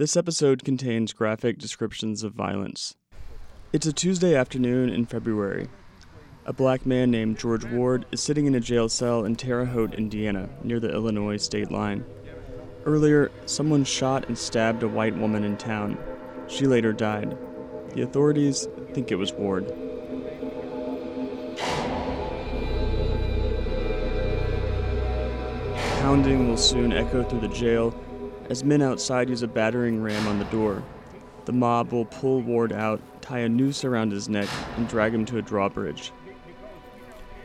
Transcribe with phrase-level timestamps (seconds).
[0.00, 2.94] This episode contains graphic descriptions of violence.
[3.70, 5.68] It's a Tuesday afternoon in February.
[6.46, 9.92] A black man named George Ward is sitting in a jail cell in Terre Haute,
[9.92, 12.06] Indiana, near the Illinois state line.
[12.86, 15.98] Earlier, someone shot and stabbed a white woman in town.
[16.48, 17.36] She later died.
[17.92, 19.68] The authorities think it was Ward.
[26.00, 27.94] Pounding will soon echo through the jail
[28.50, 30.82] as men outside use a battering ram on the door.
[31.44, 35.24] The mob will pull Ward out, tie a noose around his neck, and drag him
[35.26, 36.12] to a drawbridge.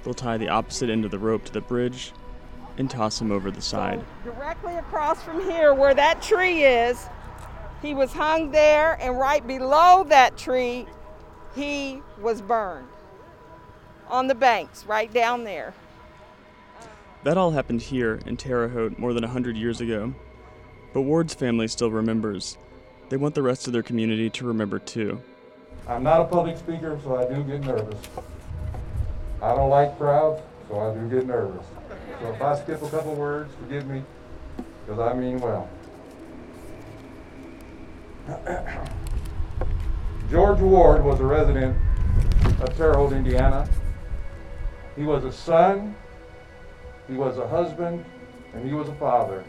[0.04, 2.12] They'll tie the opposite end of the rope to the bridge
[2.78, 4.04] and toss him over the side.
[4.24, 7.08] Directly across from here, where that tree is,
[7.84, 10.88] he was hung there, and right below that tree,
[11.56, 12.88] he was burned
[14.10, 15.74] on the banks, right down there.
[17.24, 20.14] That all happened here in Terre Haute more than a hundred years ago.
[20.96, 22.58] But Ward's family still remembers.
[23.10, 25.22] They want the rest of their community to remember too.
[25.90, 28.00] I'm not a public speaker, so I do get nervous.
[29.42, 31.66] I don't like crowds, so I do get nervous.
[32.22, 34.04] So if I skip a couple words, forgive me,
[34.86, 35.68] because I mean well.
[40.32, 41.78] George Ward was a resident
[42.62, 43.68] of Terre Haute, Indiana.
[44.96, 45.94] He was a son,
[47.10, 48.06] he was a husband,
[48.54, 49.44] and he was a father.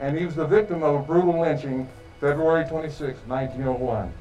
[0.00, 1.88] And he was the victim of a brutal lynching
[2.20, 4.12] February 26, 1901.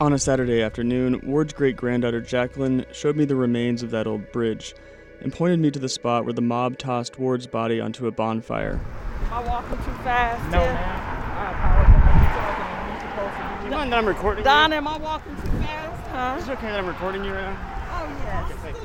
[0.00, 4.30] On a Saturday afternoon, Ward's great granddaughter Jacqueline showed me the remains of that old
[4.32, 4.74] bridge
[5.20, 8.80] and pointed me to the spot where the mob tossed Ward's body onto a bonfire.
[9.26, 10.42] Am I walking too fast?
[10.52, 10.74] No, Tim?
[10.74, 11.00] ma'am.
[11.36, 12.94] I apologize.
[12.94, 13.64] I'm supposed to be.
[13.64, 14.76] You mind that I'm recording Don, you?
[14.76, 16.08] am I walking too fast?
[16.10, 16.36] Huh?
[16.38, 17.88] Is it okay that I'm recording you right now?
[17.90, 18.52] Oh, yes.
[18.62, 18.76] Thank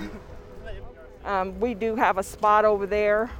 [0.00, 0.10] you.
[1.28, 3.30] Um, we do have a spot over there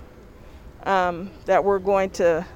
[0.84, 2.46] um, that we're going to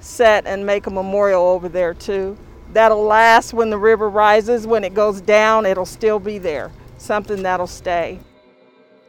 [0.00, 2.36] set and make a memorial over there too.
[2.72, 4.66] That'll last when the river rises.
[4.66, 6.72] When it goes down, it'll still be there.
[6.98, 8.18] Something that'll stay.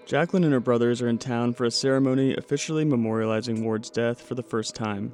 [0.05, 4.35] Jacqueline and her brothers are in town for a ceremony officially memorializing Ward's death for
[4.35, 5.13] the first time.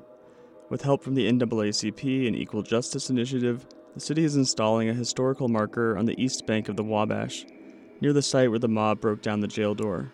[0.70, 5.48] With help from the NAACP and Equal Justice Initiative, the city is installing a historical
[5.48, 7.46] marker on the east bank of the Wabash,
[8.02, 10.12] near the site where the mob broke down the jail door.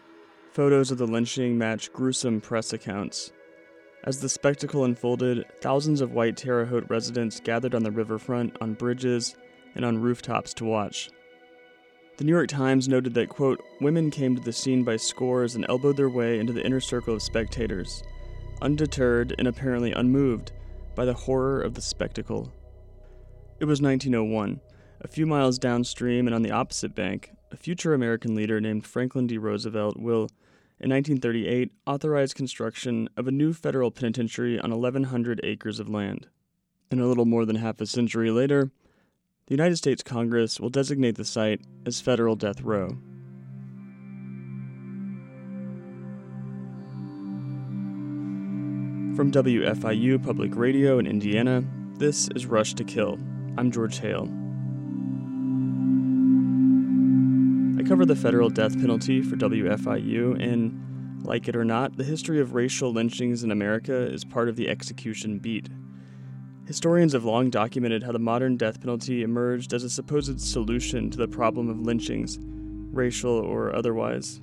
[0.55, 3.33] Photos of the lynching match gruesome press accounts.
[4.05, 8.73] As the spectacle unfolded, thousands of white Terre Haute residents gathered on the riverfront, on
[8.73, 9.35] bridges,
[9.75, 11.09] and on rooftops to watch.
[12.15, 15.65] The New York Times noted that, quote, women came to the scene by scores and
[15.67, 18.01] elbowed their way into the inner circle of spectators,
[18.61, 20.53] undeterred and apparently unmoved
[20.95, 22.53] by the horror of the spectacle.
[23.59, 24.61] It was 1901.
[25.01, 29.27] A few miles downstream and on the opposite bank, a future American leader named Franklin
[29.27, 29.37] D.
[29.37, 30.29] Roosevelt will,
[30.79, 36.27] in 1938, authorized construction of a new federal penitentiary on 1,100 acres of land.
[36.91, 38.71] And a little more than half a century later,
[39.47, 42.89] the United States Congress will designate the site as federal death row.
[49.15, 51.63] From WFIU Public Radio in Indiana,
[51.97, 53.17] this is Rush to Kill.
[53.57, 54.44] I'm George Hale.
[57.87, 62.55] Cover the federal death penalty for WFIU, and like it or not, the history of
[62.55, 65.69] racial lynchings in America is part of the execution beat.
[66.65, 71.17] Historians have long documented how the modern death penalty emerged as a supposed solution to
[71.17, 72.39] the problem of lynchings,
[72.91, 74.41] racial or otherwise.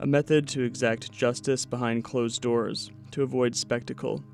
[0.00, 4.24] A method to exact justice behind closed doors, to avoid spectacle.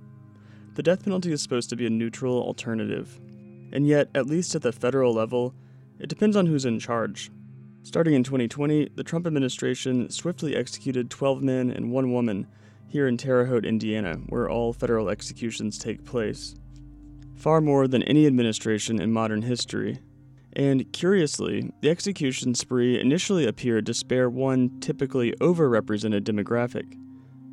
[0.75, 3.21] The death penalty is supposed to be a neutral alternative.
[3.73, 5.55] And yet, at least at the federal level,
[5.99, 7.33] it depends on who's in charge.
[7.88, 12.47] Starting in 2020, the Trump administration swiftly executed 12 men and one woman
[12.87, 16.54] here in Terre Haute, Indiana, where all federal executions take place.
[17.34, 20.00] Far more than any administration in modern history.
[20.53, 26.94] And curiously, the execution spree initially appeared to spare one typically overrepresented demographic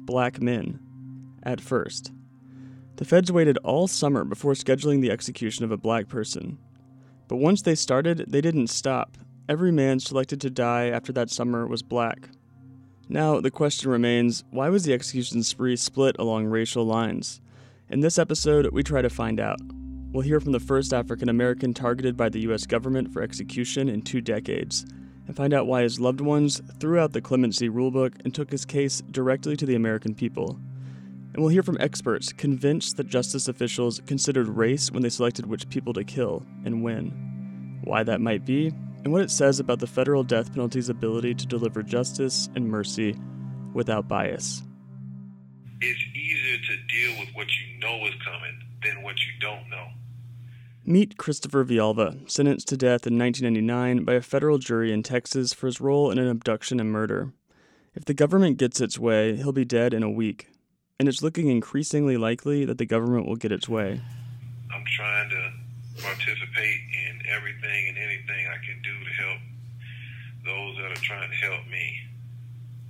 [0.03, 0.81] black men.
[1.43, 2.11] At first.
[2.97, 6.57] The feds waited all summer before scheduling the execution of a black person.
[7.29, 9.17] But once they started, they didn't stop.
[9.47, 12.29] Every man selected to die after that summer was black.
[13.07, 17.41] Now, the question remains why was the execution spree split along racial lines?
[17.87, 19.59] In this episode, we try to find out.
[20.11, 22.65] We'll hear from the first African American targeted by the U.S.
[22.65, 24.83] government for execution in two decades,
[25.27, 28.65] and find out why his loved ones threw out the clemency rulebook and took his
[28.65, 30.59] case directly to the American people.
[31.33, 35.69] And we'll hear from experts convinced that justice officials considered race when they selected which
[35.69, 37.81] people to kill and when.
[37.83, 38.71] Why that might be,
[39.05, 43.15] and what it says about the federal death penalty's ability to deliver justice and mercy
[43.73, 44.63] without bias.
[45.79, 49.89] It's easier to deal with what you know is coming than what you don't know.
[50.85, 55.67] Meet Christopher Vialva, sentenced to death in 1999 by a federal jury in Texas for
[55.67, 57.31] his role in an abduction and murder.
[57.93, 60.47] If the government gets its way, he'll be dead in a week,
[60.99, 64.01] and it's looking increasingly likely that the government will get its way.
[64.73, 65.64] I'm trying to
[66.05, 69.41] participate in everything and anything I can do to help
[70.45, 71.99] those that are trying to help me,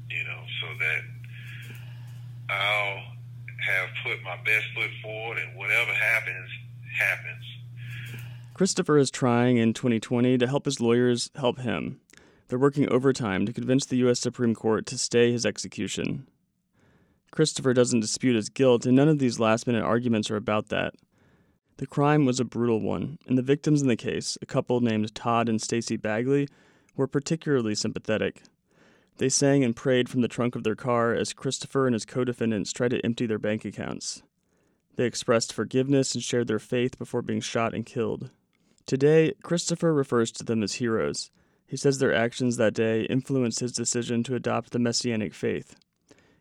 [0.10, 1.02] you know, so that
[2.50, 3.16] I'll
[3.66, 6.50] have put my best foot forward and whatever happens,
[7.00, 7.46] happens.
[8.54, 12.00] Christopher is trying in 2020 to help his lawyers help him.
[12.48, 14.20] They're working overtime to convince the U.S.
[14.20, 16.28] Supreme Court to stay his execution.
[17.32, 20.94] Christopher doesn't dispute his guilt, and none of these last minute arguments are about that.
[21.78, 25.14] The crime was a brutal one, and the victims in the case, a couple named
[25.14, 26.48] Todd and Stacy Bagley,
[26.96, 28.44] were particularly sympathetic.
[29.18, 32.24] They sang and prayed from the trunk of their car as Christopher and his co
[32.24, 34.24] defendants tried to empty their bank accounts.
[34.96, 38.30] They expressed forgiveness and shared their faith before being shot and killed.
[38.86, 41.32] Today, Christopher refers to them as heroes.
[41.68, 45.76] He says their actions that day influenced his decision to adopt the Messianic faith.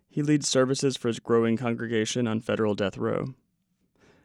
[0.09, 3.35] He leads services for his growing congregation on federal death row.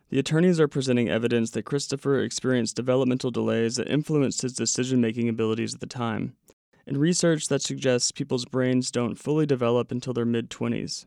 [0.09, 5.29] The attorneys are presenting evidence that Christopher experienced developmental delays that influenced his decision making
[5.29, 6.35] abilities at the time,
[6.87, 11.05] and research that suggests people's brains don't fully develop until their mid 20s.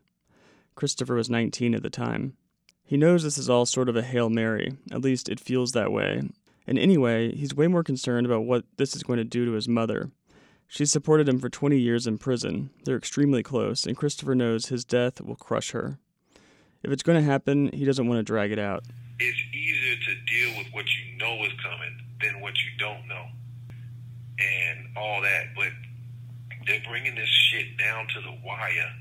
[0.76, 2.36] Christopher was 19 at the time.
[2.84, 5.90] He knows this is all sort of a Hail Mary, at least it feels that
[5.90, 6.22] way,
[6.66, 9.68] and anyway, he's way more concerned about what this is going to do to his
[9.68, 10.12] mother.
[10.68, 12.70] She supported him for 20 years in prison.
[12.84, 15.98] They're extremely close, and Christopher knows his death will crush her.
[16.82, 18.84] If it's going to happen, he doesn't want to drag it out.
[19.18, 23.26] It's easier to deal with what you know is coming than what you don't know
[24.38, 25.54] and all that.
[25.54, 25.68] But
[26.66, 28.92] they're bringing this shit down to the wire,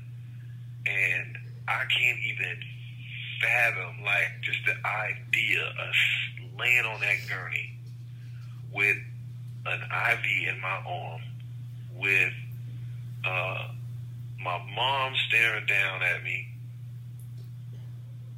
[0.86, 1.38] and
[1.68, 2.56] I can't even
[3.40, 7.72] fathom, like, just the idea of laying on that gurney
[8.72, 8.96] with
[9.66, 11.22] an IV in my arm,
[11.96, 12.32] with
[13.24, 13.68] uh,
[14.40, 16.48] my mom staring down at me,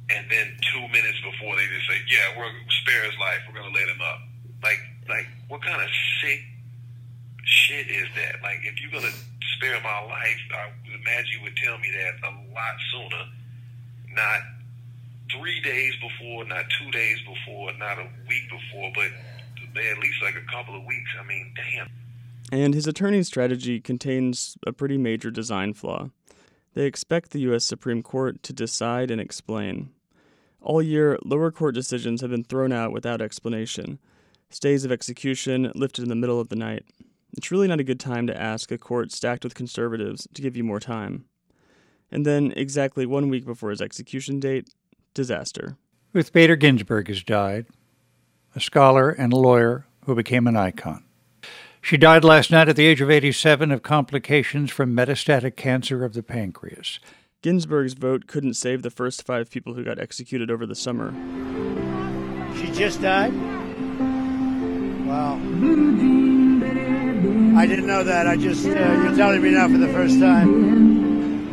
[0.09, 3.41] and then two minutes before they just say, "Yeah, we're spare his life.
[3.47, 4.21] We're gonna let him up."
[4.63, 5.89] Like, like, what kind of
[6.21, 6.41] sick
[7.43, 8.41] shit is that?
[8.41, 9.13] Like, if you're gonna
[9.57, 13.25] spare my life, I would imagine you would tell me that a lot sooner,
[14.13, 14.41] not
[15.31, 19.11] three days before, not two days before, not a week before, but
[19.77, 21.09] at least like a couple of weeks.
[21.19, 21.89] I mean, damn.
[22.51, 26.09] And his attorney's strategy contains a pretty major design flaw.
[26.73, 27.65] They expect the U.S.
[27.65, 29.89] Supreme Court to decide and explain.
[30.65, 33.99] All year, lower court decisions have been thrown out without explanation,
[34.49, 36.83] stays of execution lifted in the middle of the night.
[37.37, 40.57] It's really not a good time to ask a court stacked with conservatives to give
[40.57, 41.25] you more time.
[42.11, 44.67] And then, exactly one week before his execution date,
[45.13, 45.77] disaster.
[46.13, 47.67] Ruth Bader Ginsburg has died,
[48.55, 51.03] a scholar and a lawyer who became an icon.
[51.79, 56.13] She died last night at the age of 87 of complications from metastatic cancer of
[56.13, 56.99] the pancreas.
[57.45, 61.13] Ginsburg's vote couldn't save the first five people who got executed over the summer.
[62.57, 63.35] She just died?
[65.05, 65.35] Wow.
[67.55, 68.25] I didn't know that.
[68.25, 71.45] I just, uh, you're telling me now for the first time.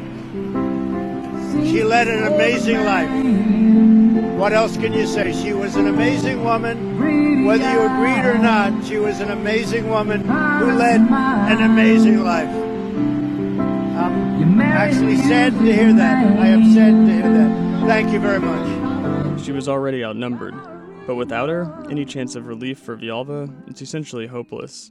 [1.66, 3.10] She led an amazing life.
[4.38, 5.34] What else can you say?
[5.34, 7.44] She was an amazing woman.
[7.44, 12.61] Whether you agreed or not, she was an amazing woman who led an amazing life.
[14.60, 16.38] Actually sad to hear that.
[16.38, 17.86] I am sad to hear that.
[17.86, 19.42] Thank you very much.
[19.42, 20.54] She was already outnumbered,
[21.06, 24.90] but without her, any chance of relief for Vialva is essentially hopeless.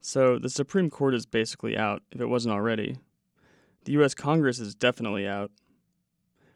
[0.00, 2.96] So the Supreme Court is basically out, if it wasn't already.
[3.84, 5.50] The US Congress is definitely out,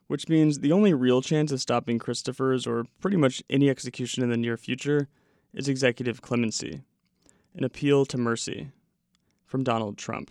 [0.06, 4.30] which means the only real chance of stopping Christopher's or pretty much any execution in
[4.30, 5.08] the near future
[5.52, 6.82] is executive clemency,
[7.54, 8.70] an appeal to mercy
[9.44, 10.30] from Donald Trump.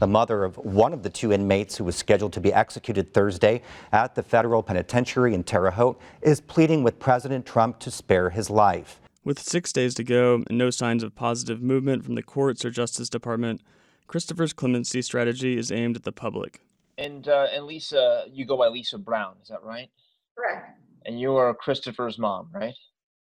[0.00, 3.62] The mother of one of the two inmates who was scheduled to be executed Thursday
[3.92, 8.50] at the federal penitentiary in Terre Haute is pleading with President Trump to spare his
[8.50, 9.00] life.
[9.24, 12.70] With six days to go and no signs of positive movement from the courts or
[12.70, 13.60] Justice Department,
[14.08, 16.60] Christopher's clemency strategy is aimed at the public.
[16.98, 19.88] And uh, and Lisa, you go by Lisa Brown, is that right?
[20.36, 20.78] Correct.
[21.06, 22.74] And you are Christopher's mom, right?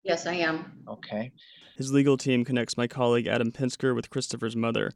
[0.04, 0.84] Yes, I am.
[0.88, 1.32] Okay.
[1.78, 4.92] His legal team connects my colleague Adam Pinsker with Christopher's mother,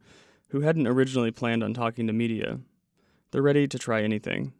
[0.54, 2.60] who hadn't originally planned on talking to media.
[3.32, 4.52] They're ready to try anything.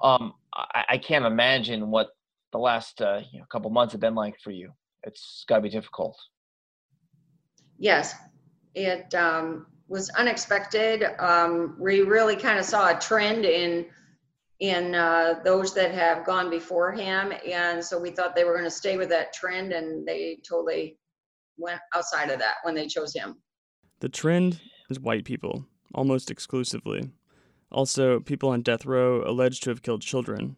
[0.00, 2.10] Um, I, I can't imagine what
[2.52, 4.70] the last uh, you know, couple months have been like for you.
[5.02, 6.16] It's got to be difficult.
[7.76, 8.14] Yes,
[8.76, 11.02] it um, was unexpected.
[11.18, 13.86] Um, we really kind of saw a trend in
[14.60, 18.62] in uh, those that have gone before him, and so we thought they were going
[18.62, 21.00] to stay with that trend, and they totally
[21.58, 23.42] went outside of that when they chose him.
[23.98, 24.60] The trend
[24.92, 27.10] is white people, almost exclusively.
[27.70, 30.56] Also, people on death row alleged to have killed children.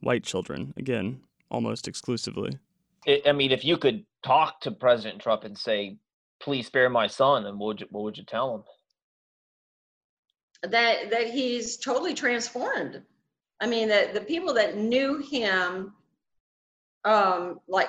[0.00, 1.20] White children, again,
[1.50, 2.58] almost exclusively.
[3.26, 5.96] I mean, if you could talk to President Trump and say,
[6.40, 8.54] please spare my son, and what would you, what would you tell
[10.62, 10.70] him?
[10.70, 13.02] That, that he's totally transformed.
[13.60, 15.94] I mean, that the people that knew him
[17.04, 17.88] um, like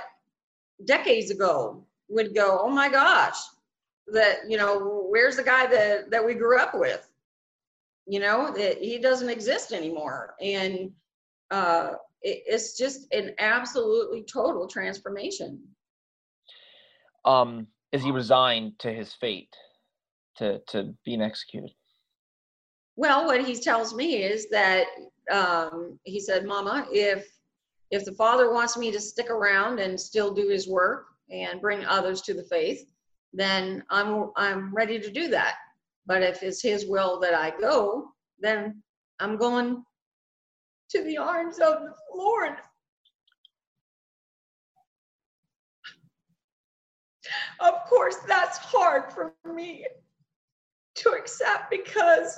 [0.85, 3.37] decades ago would go, oh my gosh,
[4.13, 7.07] that, you know, where's the guy that, that we grew up with?
[8.07, 10.35] You know, that he doesn't exist anymore.
[10.41, 10.91] And
[11.51, 15.61] uh, it, it's just an absolutely total transformation.
[17.25, 19.55] Um, is he resigned to his fate,
[20.37, 21.71] to, to being executed?
[22.95, 24.87] Well, what he tells me is that
[25.31, 27.27] um, he said, Mama, if
[27.91, 31.85] if the Father wants me to stick around and still do His work and bring
[31.85, 32.90] others to the faith,
[33.33, 35.55] then I'm I'm ready to do that.
[36.05, 38.09] But if it's His will that I go,
[38.39, 38.81] then
[39.19, 39.83] I'm going
[40.89, 42.57] to the arms of the Lord.
[47.59, 49.85] Of course, that's hard for me
[50.95, 52.37] to accept because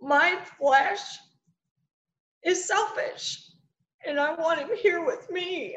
[0.00, 1.18] my flesh
[2.44, 3.50] is selfish
[4.06, 5.76] and I want him here with me.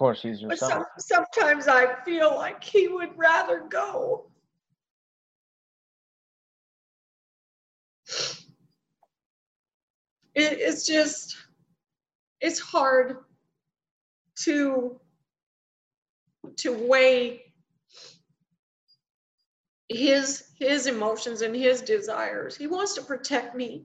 [0.00, 0.70] Course, he's your But son.
[0.70, 4.30] some, sometimes I feel like he would rather go.
[10.34, 11.36] It, it's just,
[12.40, 13.18] it's hard
[14.44, 14.98] to
[16.56, 17.52] to weigh
[19.90, 22.56] his his emotions and his desires.
[22.56, 23.84] He wants to protect me.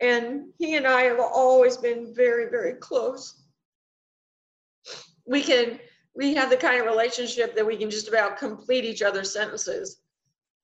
[0.00, 3.41] And he and I have always been very, very close.
[5.26, 5.78] We can
[6.14, 10.00] we have the kind of relationship that we can just about complete each other's sentences.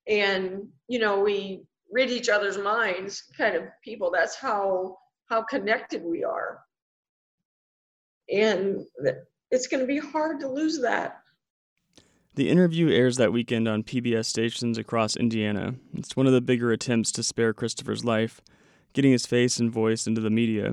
[0.07, 4.11] And you know, we read each other's minds kind of people.
[4.11, 4.99] That's how
[5.29, 6.61] how connected we are.
[8.31, 8.85] And
[9.51, 11.21] it's going to be hard to lose that.
[12.35, 15.75] The interview airs that weekend on PBS stations across Indiana.
[15.95, 18.41] It's one of the bigger attempts to spare Christopher's life,
[18.93, 20.73] getting his face and voice into the media.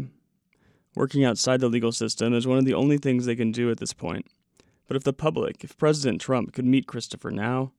[0.96, 3.78] Working outside the legal system is one of the only things they can do at
[3.78, 4.26] this point.
[4.88, 7.72] But if the public, if President Trump could meet Christopher now,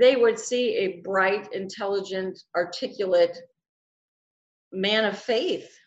[0.00, 3.36] they would see a bright, intelligent, articulate
[4.72, 5.78] man of faith.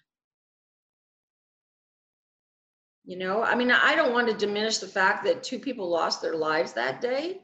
[3.06, 6.22] You know, I mean, I don't want to diminish the fact that two people lost
[6.22, 7.42] their lives that day,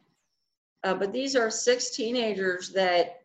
[0.84, 3.22] uh, but these are six teenagers that,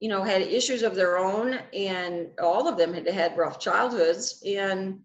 [0.00, 4.42] you know, had issues of their own, and all of them had had rough childhoods
[4.46, 5.00] and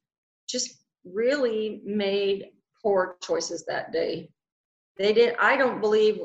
[0.47, 2.47] just really made
[2.81, 4.29] poor choices that day.
[4.97, 6.19] They did, I don't believe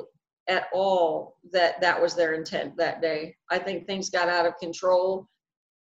[0.48, 3.36] at all that that was their intent that day.
[3.50, 5.28] I think things got out of control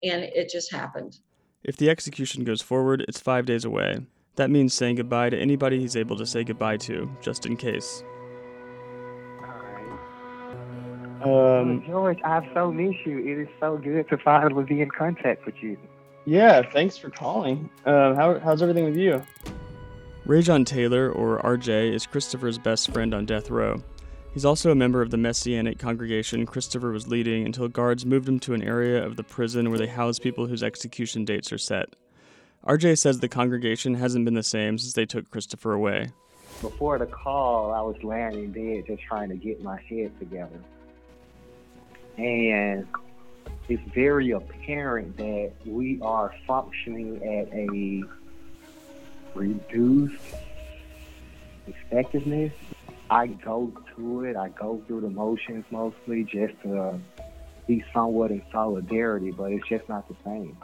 [0.03, 1.19] and it just happened.
[1.63, 4.01] If the execution goes forward, it's five days away.
[4.37, 8.05] That means saying goodbye to anybody he's able to say goodbye to, just in case.
[11.23, 13.19] Um, George, I've so miss you.
[13.19, 15.77] It is so good to finally be in contact with you.
[16.25, 17.71] Yeah, thanks for calling.
[17.87, 19.23] Uh, how, how's everything with you?
[20.27, 23.83] Rejon Taylor, or RJ, is Christopher's best friend on death row.
[24.35, 28.39] He's also a member of the Messianic congregation Christopher was leading until guards moved him
[28.41, 31.97] to an area of the prison where they house people whose execution dates are set.
[32.67, 36.11] RJ says the congregation hasn't been the same since they took Christopher away.
[36.61, 40.61] Before the call, I was laying in bed just trying to get my head together.
[42.19, 42.87] And
[43.69, 48.03] it's very apparent that we are functioning at a
[49.35, 50.23] reduced
[51.67, 52.53] effectiveness.
[53.11, 56.99] I go to it, I go through the motions mostly just to
[57.67, 60.57] be somewhat in solidarity, but it's just not the same.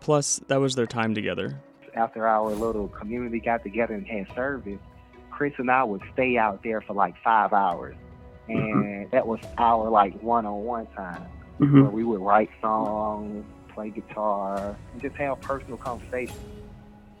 [0.00, 1.60] Plus, that was their time together.
[1.94, 4.80] After our little community got together and had service,
[5.30, 7.94] Chris and I would stay out there for like five hours.
[8.48, 9.10] And mm-hmm.
[9.10, 11.26] that was our like one on one time
[11.60, 11.82] mm-hmm.
[11.82, 13.44] where we would write songs,
[13.74, 16.38] play guitar, and just have personal conversations.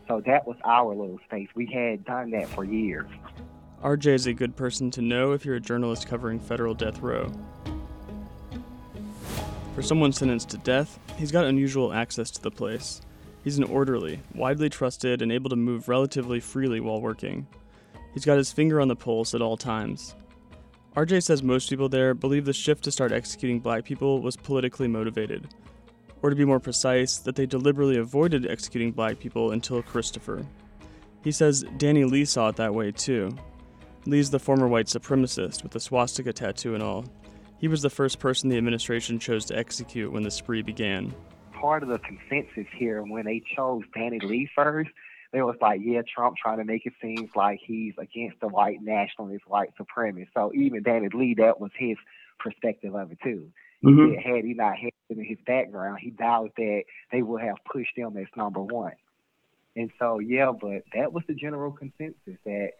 [0.08, 1.48] So that was our little space.
[1.54, 3.08] We had done that for years.
[3.82, 7.32] RJ is a good person to know if you're a journalist covering federal death row.
[9.74, 13.00] For someone sentenced to death, he's got unusual access to the place.
[13.42, 17.46] He's an orderly, widely trusted, and able to move relatively freely while working.
[18.12, 20.14] He's got his finger on the pulse at all times.
[20.96, 24.88] RJ says most people there believe the shift to start executing black people was politically
[24.88, 25.48] motivated.
[26.20, 30.46] Or to be more precise, that they deliberately avoided executing black people until Christopher.
[31.24, 33.34] He says Danny Lee saw it that way too.
[34.04, 37.06] Lee's the former white supremacist with the swastika tattoo and all.
[37.58, 41.14] He was the first person the administration chose to execute when the spree began.
[41.54, 44.90] Part of the consensus here when they chose Danny Lee first,
[45.32, 48.82] they was like, yeah, Trump trying to make it seem like he's against the white
[48.82, 50.28] nationalist, white supremacist.
[50.34, 51.96] So even Danny Lee, that was his
[52.38, 53.50] perspective of it too.
[53.82, 54.14] Mhm.
[54.14, 57.96] Yeah, had he not had in his background, he doubted that they would have pushed
[57.96, 58.92] him as number one.
[59.74, 62.72] And so, yeah, but that was the general consensus that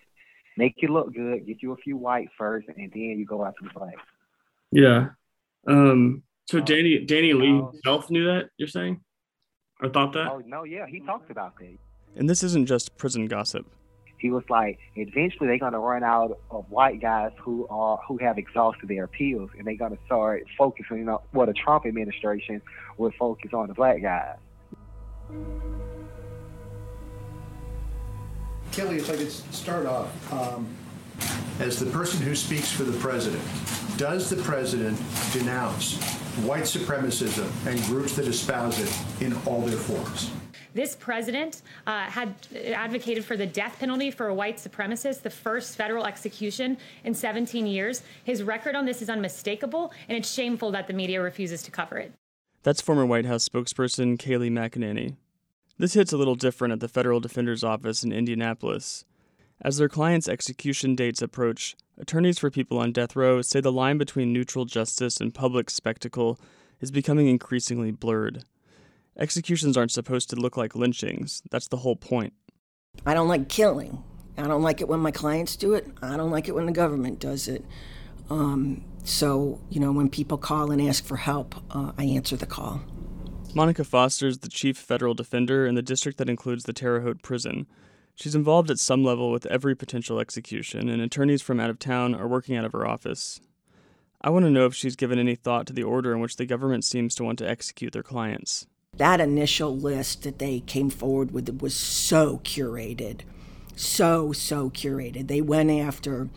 [0.57, 3.55] make you look good, get you a few white first, and then you go out
[3.59, 3.95] to the black.
[4.71, 5.11] Yeah.
[5.67, 6.23] Um.
[6.47, 8.51] So Danny Danny Lee himself knew that.
[8.59, 9.01] You're saying,
[9.81, 10.31] or thought that?
[10.31, 11.79] Oh no, yeah, he talked about that.
[12.17, 13.67] And this isn't just prison gossip.
[14.19, 18.39] He was like, eventually they're gonna run out of white guys who are who have
[18.39, 22.63] exhausted their appeals, and they're gonna start focusing on well, the Trump administration
[22.99, 24.37] will focus on the black guys.
[28.71, 30.67] Kelly, if I could start off, um,
[31.59, 33.43] as the person who speaks for the president,
[33.97, 34.99] does the president
[35.33, 36.01] denounce
[36.45, 40.31] white supremacism and groups that espouse it in all their forms?
[40.75, 45.77] This president uh, had advocated for the death penalty for a white supremacist, the first
[45.77, 48.03] federal execution in 17 years.
[48.25, 51.99] His record on this is unmistakable, and it's shameful that the media refuses to cover
[51.99, 52.13] it.
[52.63, 55.17] That's former White House spokesperson Kayleigh McEnany.
[55.79, 59.05] This hits a little different at the federal defender's office in Indianapolis.
[59.61, 63.99] As their clients' execution dates approach, attorneys for people on death row say the line
[63.99, 66.39] between neutral justice and public spectacle
[66.81, 68.45] is becoming increasingly blurred.
[69.19, 72.33] Executions aren't supposed to look like lynchings, that's the whole point.
[73.05, 74.03] I don't like killing.
[74.39, 75.87] I don't like it when my clients do it.
[76.01, 77.65] I don't like it when the government does it.
[78.31, 82.47] Um, so, you know, when people call and ask for help, uh, I answer the
[82.47, 82.81] call.
[83.55, 87.23] Monica Foster is the chief federal defender in the district that includes the Terre Haute
[87.23, 87.67] prison.
[88.15, 92.15] She's involved at some level with every potential execution, and attorneys from out of town
[92.15, 93.41] are working out of her office.
[94.23, 96.47] I want to know if she's given any thought to the order in which the
[96.47, 98.67] government seems to want to execute their clients.
[98.99, 103.23] That initial list that they came forward with was so curated.
[103.75, 105.29] So, so curated.
[105.29, 106.29] They went after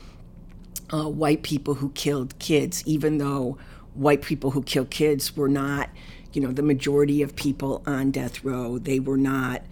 [0.89, 3.57] uh, white people who killed kids, even though
[3.93, 5.89] white people who kill kids were not,
[6.31, 8.77] you know, the majority of people on death row.
[8.77, 9.63] They were not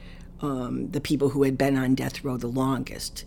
[0.42, 3.24] um, the people who had been on death row the longest.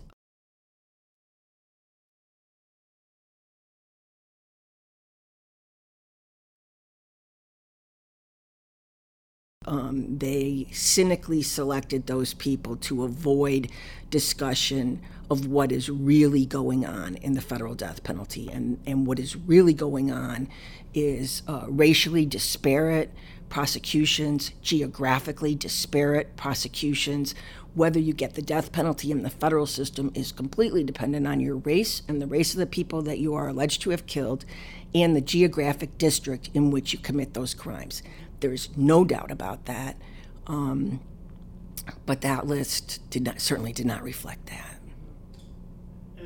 [9.67, 13.69] Um, they cynically selected those people to avoid
[14.09, 18.49] discussion of what is really going on in the federal death penalty.
[18.49, 20.47] And, and what is really going on
[20.93, 23.13] is uh, racially disparate
[23.49, 27.35] prosecutions, geographically disparate prosecutions.
[27.75, 31.57] Whether you get the death penalty in the federal system is completely dependent on your
[31.57, 34.45] race and the race of the people that you are alleged to have killed
[34.95, 38.01] and the geographic district in which you commit those crimes.
[38.39, 39.97] There's no doubt about that.
[40.45, 41.01] Um,
[42.05, 44.77] but that list did not, certainly did not reflect that.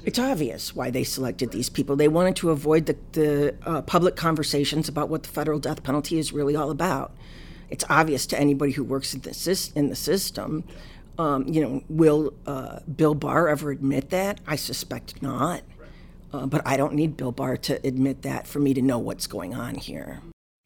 [0.03, 1.95] It's obvious why they selected these people.
[1.95, 6.17] They wanted to avoid the, the uh, public conversations about what the federal death penalty
[6.17, 7.15] is really all about.
[7.69, 10.63] It's obvious to anybody who works in the, in the system.
[11.19, 14.41] Um, you know, will uh, Bill Barr ever admit that?
[14.47, 15.61] I suspect not.
[16.33, 19.27] Uh, but I don't need Bill Barr to admit that for me to know what's
[19.27, 20.21] going on here.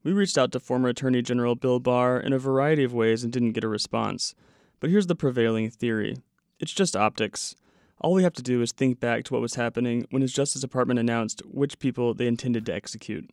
[0.05, 3.33] We reached out to former Attorney General Bill Barr in a variety of ways and
[3.33, 4.35] didn't get a response.
[4.79, 6.17] But here's the prevailing theory
[6.59, 7.55] it's just optics.
[7.99, 10.61] All we have to do is think back to what was happening when his Justice
[10.61, 13.31] Department announced which people they intended to execute.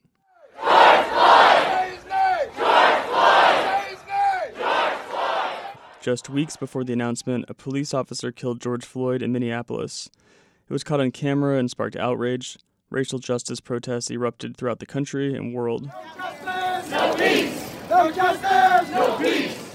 [6.01, 10.09] Just weeks before the announcement, a police officer killed George Floyd in Minneapolis.
[10.71, 12.57] It was caught on camera and sparked outrage.
[12.93, 15.91] Racial justice protests erupted throughout the country and world.
[16.91, 17.73] No peace!
[17.89, 18.91] No justice!
[18.91, 19.75] No peace!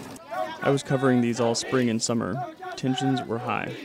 [0.62, 2.36] I was covering these all spring and summer.
[2.76, 3.76] Tensions were high.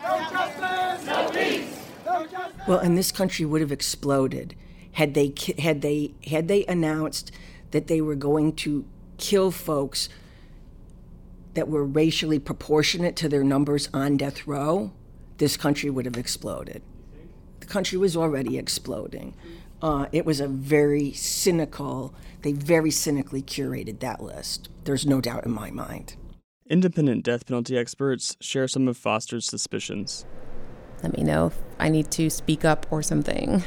[0.00, 1.88] No peace!
[2.06, 2.62] No justice!
[2.68, 4.54] Well, and this country would have exploded
[4.92, 7.32] had they had they had they announced
[7.72, 8.84] that they were going to
[9.18, 10.08] kill folks
[11.54, 14.92] that were racially proportionate to their numbers on death row.
[15.38, 16.80] This country would have exploded.
[17.72, 19.34] The country was already exploding.
[19.80, 22.14] Uh, it was a very cynical.
[22.42, 24.68] They very cynically curated that list.
[24.84, 26.16] There's no doubt in my mind.
[26.68, 30.26] Independent death penalty experts share some of Foster's suspicions.
[31.02, 33.64] Let me know if I need to speak up or something.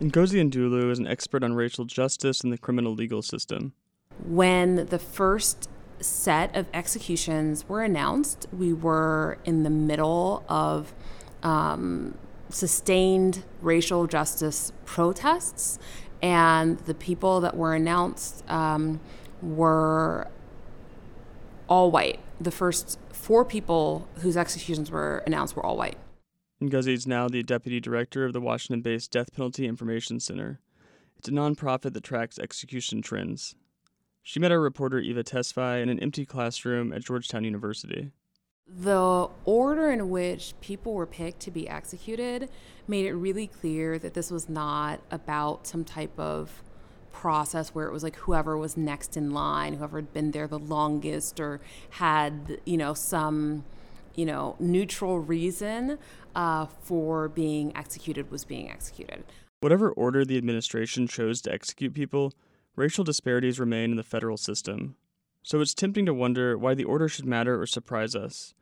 [0.00, 3.72] Ngozi Ndulue is an expert on racial justice in the criminal legal system.
[4.24, 10.92] when the first set of executions were announced, we were in the middle of
[11.44, 12.18] um,
[12.54, 15.78] sustained racial justice protests,
[16.22, 19.00] and the people that were announced um,
[19.42, 20.28] were
[21.68, 22.20] all white.
[22.40, 25.98] The first four people whose executions were announced were all white.
[26.62, 30.60] Ngozi is now the deputy director of the Washington based Death Penalty Information Center.
[31.18, 33.56] It's a nonprofit that tracks execution trends.
[34.22, 38.12] She met our reporter Eva Tesfaye in an empty classroom at Georgetown University.
[38.66, 42.48] The order in which people were picked to be executed
[42.88, 46.62] made it really clear that this was not about some type of
[47.12, 50.58] process where it was like whoever was next in line, whoever had been there the
[50.58, 53.64] longest or had, you know, some,
[54.14, 55.98] you know, neutral reason
[56.34, 59.24] uh, for being executed was being executed.
[59.60, 62.34] Whatever order the administration chose to execute people,
[62.76, 64.96] racial disparities remain in the federal system.
[65.44, 68.54] So it's tempting to wonder why the order should matter or surprise us.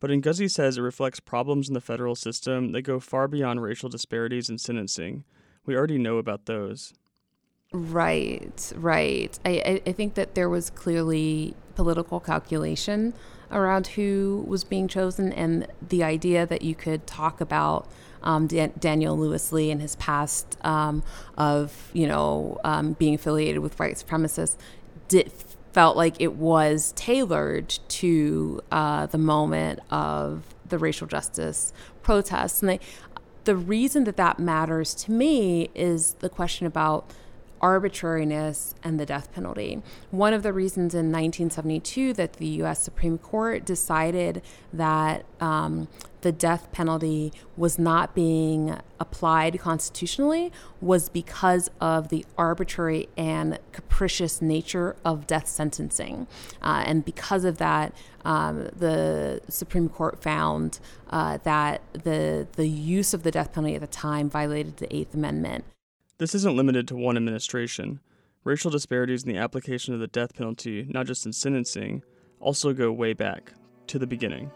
[0.00, 3.90] But Ngozi says it reflects problems in the federal system that go far beyond racial
[3.90, 5.24] disparities in sentencing.
[5.66, 6.94] We already know about those.
[7.74, 9.38] Right, right.
[9.44, 13.12] I, I think that there was clearly political calculation
[13.50, 17.86] around who was being chosen, and the idea that you could talk about
[18.22, 21.02] um, Dan- Daniel Lewis Lee and his past um,
[21.36, 24.56] of you know um, being affiliated with white supremacists
[25.08, 25.32] did
[25.72, 32.68] felt like it was tailored to uh, the moment of the racial justice protests, and
[32.68, 32.80] they,
[33.44, 37.10] the reason that that matters to me is the question about
[37.60, 39.82] arbitrariness and the death penalty.
[40.10, 42.82] One of the reasons in 1972 that the U.S.
[42.82, 44.42] Supreme Court decided
[44.72, 45.88] that um,
[46.22, 54.42] the death penalty was not being applied constitutionally was because of the arbitrary and capricious
[54.42, 56.26] nature of death sentencing.
[56.62, 57.94] Uh, and because of that,
[58.24, 63.80] um, the Supreme Court found uh, that the, the use of the death penalty at
[63.80, 65.64] the time violated the Eighth Amendment.
[66.20, 67.98] This isn't limited to one administration.
[68.44, 72.02] Racial disparities in the application of the death penalty, not just in sentencing,
[72.40, 73.54] also go way back
[73.86, 74.50] to the beginning.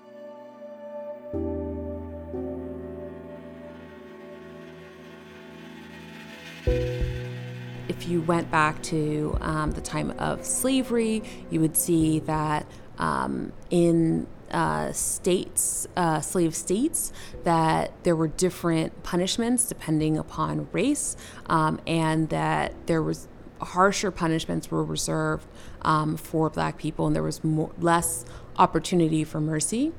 [7.88, 12.66] If you went back to um, the time of slavery, you would see that
[12.98, 17.12] um, in uh, states, uh, slave states,
[17.42, 23.28] that there were different punishments depending upon race, um, and that there was
[23.60, 25.46] harsher punishments were reserved
[25.82, 28.24] um, for black people, and there was more, less
[28.56, 29.92] opportunity for mercy.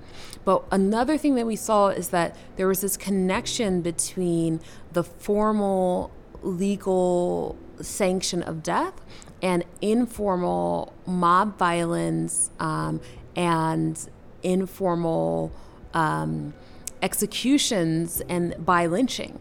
[0.45, 4.61] But another thing that we saw is that there was this connection between
[4.93, 8.93] the formal legal sanction of death
[9.41, 13.01] and informal mob violence um,
[13.35, 14.09] and
[14.45, 15.51] informal
[15.93, 16.53] um,
[17.01, 19.39] executions and by lynching.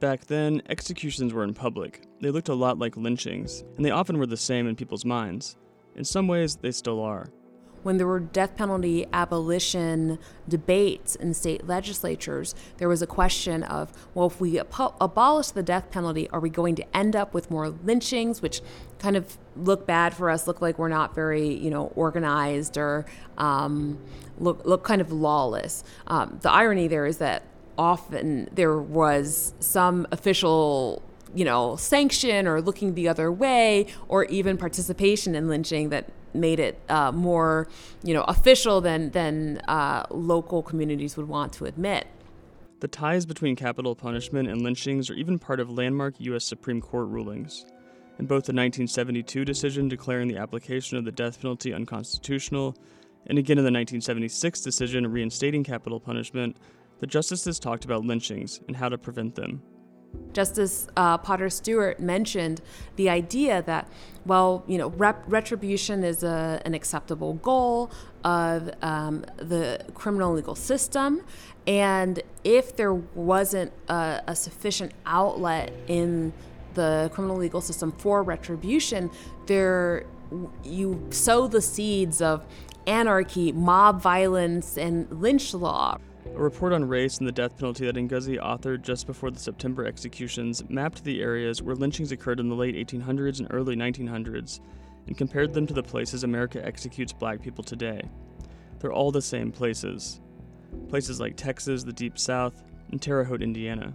[0.00, 2.02] Back then, executions were in public.
[2.20, 5.56] They looked a lot like lynchings, and they often were the same in people's minds.
[5.94, 7.28] In some ways, they still are
[7.82, 13.92] when there were death penalty abolition debates in state legislatures, there was a question of,
[14.14, 17.50] well, if we abo- abolish the death penalty, are we going to end up with
[17.50, 18.60] more lynchings, which
[18.98, 23.06] kind of look bad for us, look like we're not very, you know, organized or
[23.38, 23.98] um,
[24.38, 25.84] look look kind of lawless.
[26.06, 27.44] Um, the irony there is that
[27.78, 31.02] often there was some official
[31.34, 36.60] you know, sanction or looking the other way, or even participation in lynching that made
[36.60, 37.68] it uh, more,
[38.02, 42.06] you know, official than than uh, local communities would want to admit.
[42.80, 46.44] The ties between capital punishment and lynchings are even part of landmark U.S.
[46.44, 47.66] Supreme Court rulings.
[48.18, 52.74] In both the 1972 decision declaring the application of the death penalty unconstitutional,
[53.26, 56.56] and again in the 1976 decision reinstating capital punishment,
[57.00, 59.62] the justices talked about lynchings and how to prevent them.
[60.32, 62.60] Justice uh, Potter Stewart mentioned
[62.96, 63.88] the idea that,
[64.24, 67.90] well, you know, rep- retribution is a, an acceptable goal
[68.24, 71.22] of um, the criminal legal system.
[71.66, 76.32] And if there wasn't a, a sufficient outlet in
[76.74, 79.10] the criminal legal system for retribution,
[79.46, 80.04] there
[80.62, 82.46] you sow the seeds of
[82.86, 85.98] anarchy, mob violence, and lynch law.
[86.34, 89.84] A report on race and the death penalty that Ngozi authored just before the September
[89.84, 94.60] executions mapped the areas where lynchings occurred in the late 1800s and early 1900s
[95.06, 98.00] and compared them to the places America executes black people today.
[98.78, 100.20] They're all the same places.
[100.88, 103.94] Places like Texas, the Deep South, and Terre Haute, Indiana.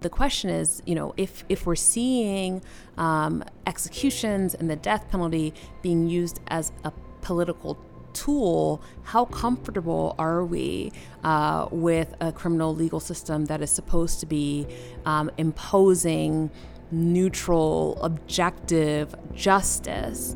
[0.00, 2.62] the question is, you know, if if we're seeing
[2.96, 7.74] um, executions and the death penalty being used as a political
[8.14, 14.26] tool, how comfortable are we uh, with a criminal legal system that is supposed to
[14.26, 14.66] be
[15.04, 16.50] um, imposing
[16.90, 20.34] neutral, objective justice?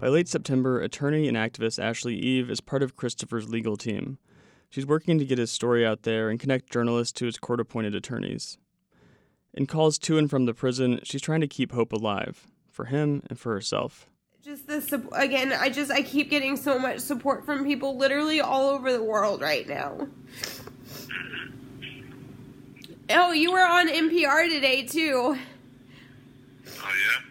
[0.00, 4.18] By late September, attorney and activist Ashley Eve is part of Christopher's legal team.
[4.68, 7.94] She's working to get his story out there and connect journalists to his court appointed
[7.94, 8.58] attorneys.
[9.54, 13.22] In calls to and from the prison, she's trying to keep hope alive for him
[13.30, 14.10] and for herself.
[14.42, 18.68] Just this again, I just I keep getting so much support from people literally all
[18.68, 20.08] over the world right now.
[23.10, 25.38] Oh, you were on NPR today too.
[26.66, 26.90] Oh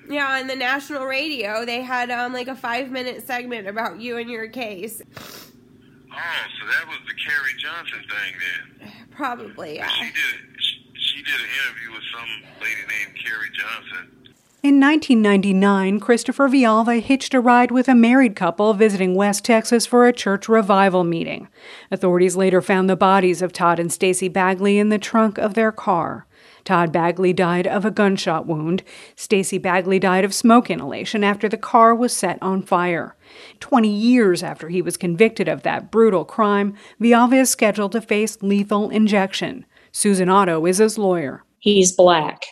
[0.10, 0.16] yeah.
[0.16, 4.18] Yeah, on the national radio, they had um like a five minute segment about you
[4.18, 5.02] and your case.
[5.20, 8.34] Oh, so that was the Carrie Johnson thing
[8.80, 8.92] then.
[9.12, 9.90] Probably, yeah.
[9.90, 10.62] She did.
[10.62, 10.83] She
[11.22, 12.30] did an interview with some
[12.62, 14.34] lady named Carrie Johnson.
[14.64, 20.08] In 1999, Christopher Vialva hitched a ride with a married couple visiting West Texas for
[20.08, 21.50] a church revival meeting.
[21.92, 25.74] Authorities later found the bodies of Todd and Stacy Bagley in the trunk of their
[25.74, 26.26] car.
[26.64, 28.84] Todd Bagley died of a gunshot wound.
[29.18, 33.18] Stacy Bagley died of smoke inhalation after the car was set on fire.
[33.60, 38.42] Twenty years after he was convicted of that brutal crime, Vialva is scheduled to face
[38.42, 39.66] lethal injection.
[39.94, 41.44] Susan Otto is his lawyer.
[41.60, 42.46] He's black.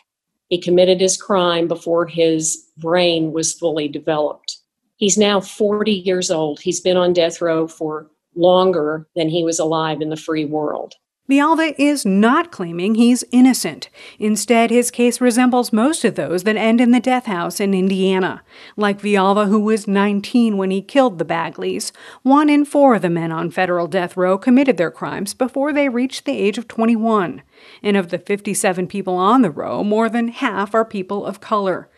[0.47, 4.57] He committed his crime before his brain was fully developed.
[4.97, 6.59] He's now 40 years old.
[6.59, 10.93] He's been on death row for longer than he was alive in the free world.
[11.29, 13.89] Vialva is not claiming he's innocent.
[14.19, 18.43] Instead, his case resembles most of those that end in the death house in Indiana.
[18.75, 21.91] Like Vialva, who was 19 when he killed the Bagleys,
[22.23, 25.89] one in four of the men on federal death row committed their crimes before they
[25.89, 27.43] reached the age of 21.
[27.81, 31.89] And of the 57 people on the row, more than half are people of color.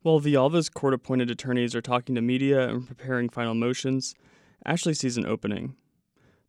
[0.00, 4.16] While Vialva's court appointed attorneys are talking to media and preparing final motions,
[4.66, 5.76] Ashley sees an opening.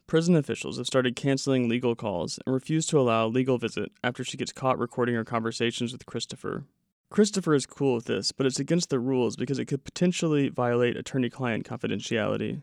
[0.06, 4.24] Prison officials have started canceling legal calls and refuse to allow a legal visit after
[4.24, 6.66] she gets caught recording her conversations with Christopher.
[7.10, 10.98] Christopher is cool with this, but it's against the rules because it could potentially violate
[10.98, 12.62] attorney client confidentiality.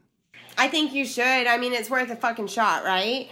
[0.58, 1.46] I think you should.
[1.46, 3.30] I mean, it's worth a fucking shot, right?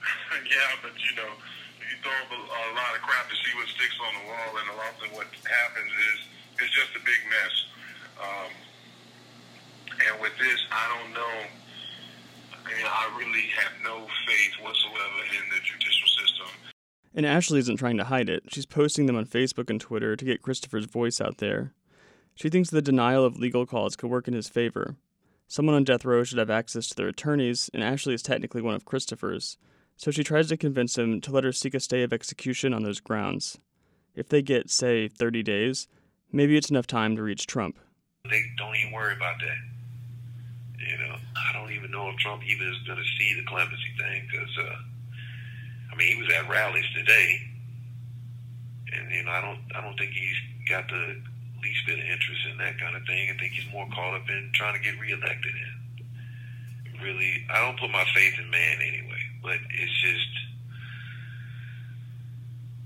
[0.44, 1.30] yeah, but you know,
[1.78, 4.68] you throw a, a lot of crap to see what sticks on the wall, and
[4.70, 6.26] often what happens is
[6.58, 7.54] it's just a big mess.
[8.20, 8.50] Um,
[10.10, 11.63] and with this, I don't know
[12.66, 16.46] and I really have no faith whatsoever in the judicial system.
[17.14, 18.44] And Ashley isn't trying to hide it.
[18.48, 21.72] She's posting them on Facebook and Twitter to get Christopher's voice out there.
[22.34, 24.96] She thinks the denial of legal calls could work in his favor.
[25.46, 28.74] Someone on death row should have access to their attorneys, and Ashley is technically one
[28.74, 29.56] of Christopher's,
[29.96, 32.82] so she tries to convince him to let her seek a stay of execution on
[32.82, 33.58] those grounds.
[34.16, 35.86] If they get, say, 30 days,
[36.32, 37.78] maybe it's enough time to reach Trump.
[38.28, 39.83] They don't even worry about that.
[40.86, 43.92] You know, I don't even know if Trump even is going to see the clemency
[43.98, 44.76] thing because, uh,
[45.92, 47.40] I mean, he was at rallies today,
[48.92, 50.36] and you know, I don't, I don't think he's
[50.68, 51.20] got the
[51.62, 53.30] least bit of interest in that kind of thing.
[53.30, 55.54] I think he's more caught up in trying to get reelected.
[56.86, 60.28] And really, I don't put my faith in man anyway, but it's just.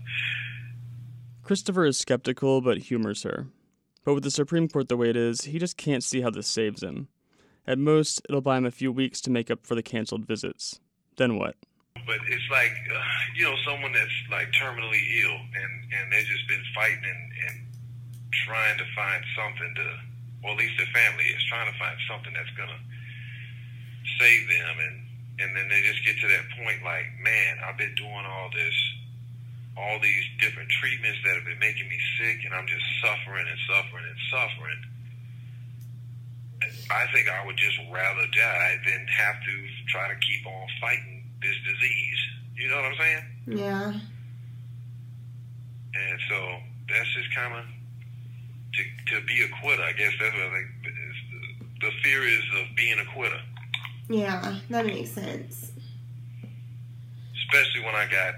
[1.43, 3.47] Christopher is skeptical but humors her.
[4.10, 6.48] But with the Supreme Court the way it is, he just can't see how this
[6.48, 7.10] saves him.
[7.67, 10.82] At most, it'll buy him a few weeks to make up for the canceled visits.
[11.17, 11.54] Then what?
[11.93, 13.04] But it's like, uh,
[13.38, 17.58] you know, someone that's like terminally ill and, and they've just been fighting and, and
[18.50, 19.88] trying to find something to,
[20.41, 22.82] or at least their family is trying to find something that's going to
[24.17, 24.74] save them.
[24.89, 24.95] And,
[25.38, 28.74] and then they just get to that point like, man, I've been doing all this
[29.80, 33.60] all these different treatments that have been making me sick, and I'm just suffering and
[33.63, 34.80] suffering and suffering.
[36.92, 39.54] I think I would just rather die than have to
[39.88, 42.22] try to keep on fighting this disease.
[42.56, 43.24] You know what I'm saying?
[43.48, 43.88] Yeah.
[45.96, 48.84] And so that's just kind of to
[49.15, 49.84] to be a quitter.
[49.84, 50.68] I guess that's what I think.
[51.80, 53.39] The fear is of being a quitter.
[54.10, 55.72] Yeah, that makes sense.
[57.48, 58.34] Especially when I got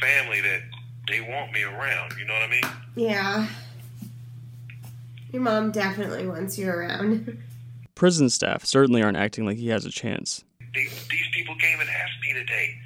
[0.00, 0.60] family that
[1.08, 2.14] they want me around.
[2.18, 2.62] You know what I mean?
[2.96, 3.46] Yeah.
[5.32, 7.38] Your mom definitely wants you around.
[7.94, 10.44] Prison staff certainly aren't acting like he has a chance.
[10.74, 12.76] They, these people came and asked me today,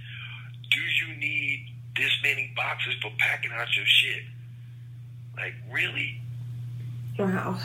[0.71, 4.23] do you need this many boxes for packing out your shit?
[5.37, 6.21] Like, really?
[7.19, 7.59] Wow.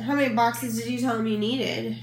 [0.00, 1.98] How many boxes did you tell him you needed?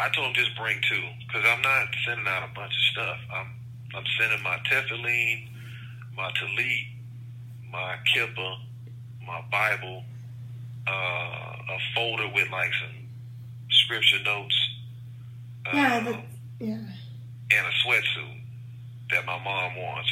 [0.00, 3.18] I told him just bring two because I'm not sending out a bunch of stuff.
[3.34, 3.46] I'm
[3.94, 5.48] I'm sending my tefillin,
[6.16, 6.86] my talit,
[7.70, 8.56] my kippah,
[9.26, 10.04] my Bible,
[10.86, 12.96] uh, a folder with like some
[13.70, 14.54] scripture notes,
[15.66, 16.20] uh, Yeah, but,
[16.60, 16.74] yeah.
[16.74, 18.40] and a sweatsuit
[19.10, 20.10] that my mom wants.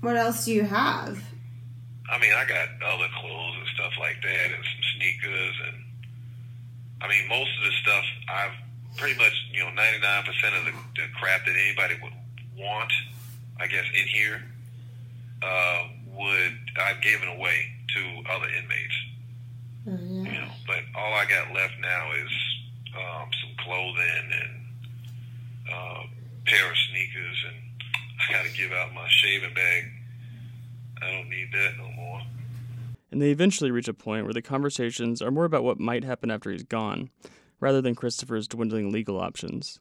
[0.00, 1.22] What else do you have?
[2.10, 5.81] I mean, I got other clothes and stuff like that, and some sneakers, and
[7.02, 11.08] I mean, most of the stuff I've pretty much, you know, 99% of the, the
[11.18, 12.12] crap that anybody would
[12.56, 12.92] want,
[13.58, 14.42] I guess, in here,
[15.42, 18.96] uh, would I've given away to other inmates.
[19.88, 22.30] Oh, You know, but all I got left now is
[22.96, 26.02] um, some clothing and uh,
[26.46, 27.56] pair of sneakers, and
[28.20, 29.90] I got to give out my shaving bag.
[31.02, 31.91] I don't need that no more.
[33.12, 36.30] And they eventually reach a point where the conversations are more about what might happen
[36.30, 37.10] after he's gone,
[37.60, 39.78] rather than Christopher's dwindling legal options.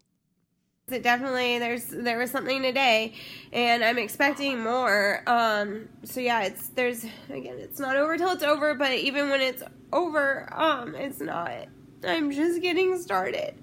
[0.90, 3.14] It definitely there's there was something today,
[3.54, 5.24] and I'm expecting more.
[5.26, 8.74] Um, so yeah, it's there's again, it's not over till it's over.
[8.74, 9.64] But even when it's
[9.94, 11.68] over, um, it's not.
[12.04, 13.54] I'm just getting started.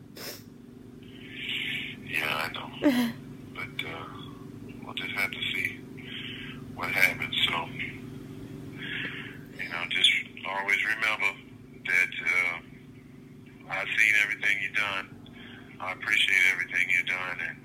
[2.07, 2.71] Yeah, I know.
[3.55, 4.05] but uh,
[4.85, 5.81] we'll just have to see
[6.75, 7.37] what happens.
[7.47, 7.69] So,
[9.69, 10.11] you know, just
[10.49, 11.39] always remember
[11.85, 15.31] that uh, I've seen everything you've done.
[15.81, 17.59] I appreciate everything you've done, and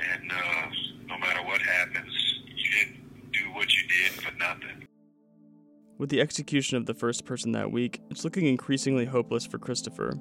[0.00, 0.66] and uh,
[1.06, 4.86] no matter what happens, you didn't do what you did for nothing.
[5.98, 10.14] With the execution of the first person that week, it's looking increasingly hopeless for Christopher.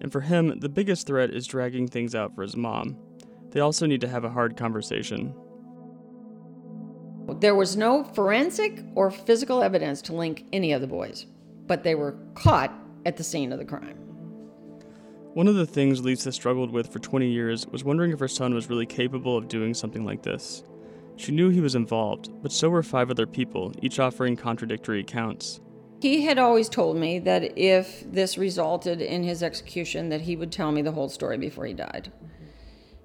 [0.00, 2.96] And for him, the biggest threat is dragging things out for his mom.
[3.50, 5.34] They also need to have a hard conversation.
[7.34, 11.26] There was no forensic or physical evidence to link any of the boys,
[11.66, 12.72] but they were caught
[13.04, 13.96] at the scene of the crime.
[15.34, 18.54] One of the things Lisa struggled with for 20 years was wondering if her son
[18.54, 20.64] was really capable of doing something like this.
[21.16, 25.60] She knew he was involved, but so were five other people, each offering contradictory accounts.
[26.00, 30.52] He had always told me that if this resulted in his execution that he would
[30.52, 32.12] tell me the whole story before he died.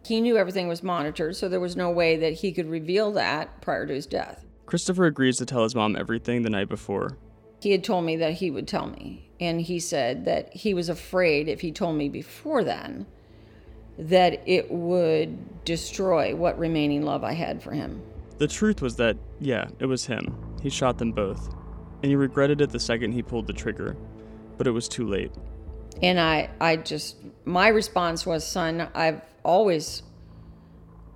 [0.05, 3.61] He knew everything was monitored, so there was no way that he could reveal that
[3.61, 4.45] prior to his death.
[4.65, 7.17] Christopher agrees to tell his mom everything the night before.
[7.61, 10.89] He had told me that he would tell me, and he said that he was
[10.89, 13.05] afraid if he told me before then
[13.97, 18.01] that it would destroy what remaining love I had for him.
[18.39, 20.35] The truth was that, yeah, it was him.
[20.61, 21.53] He shot them both.
[22.01, 23.95] And he regretted it the second he pulled the trigger.
[24.57, 25.31] But it was too late.
[26.01, 30.03] And I, I just, my response was, son, I've always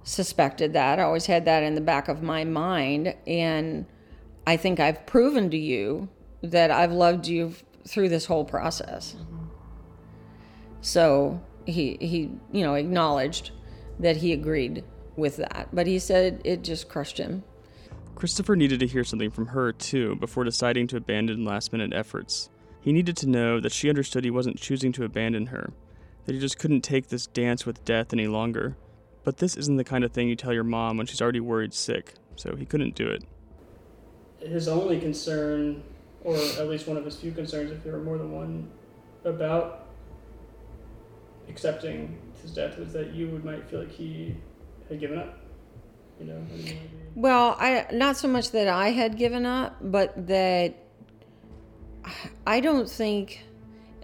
[0.03, 0.99] suspected that.
[0.99, 3.15] I always had that in the back of my mind.
[3.25, 3.85] And
[4.45, 6.07] I think I've proven to you
[6.41, 7.53] that I've loved you
[7.85, 9.15] through this whole process.
[10.81, 13.51] So he, he, you know, acknowledged
[13.99, 14.85] that he agreed
[15.17, 15.69] with that.
[15.73, 17.43] But he said it just crushed him.
[18.15, 22.49] Christopher needed to hear something from her, too, before deciding to abandon last minute efforts.
[22.87, 25.73] He needed to know that she understood he wasn't choosing to abandon her,
[26.23, 28.77] that he just couldn't take this dance with death any longer.
[29.25, 31.73] But this isn't the kind of thing you tell your mom when she's already worried
[31.73, 33.25] sick, so he couldn't do it.
[34.39, 35.83] His only concern,
[36.23, 38.71] or at least one of his few concerns, if there were more than one,
[39.25, 39.87] about
[41.49, 44.33] accepting his death was that you would might feel like he
[44.87, 45.37] had given up.
[46.21, 46.41] You know.
[47.15, 50.86] Well, I not so much that I had given up, but that
[52.47, 53.43] I don't think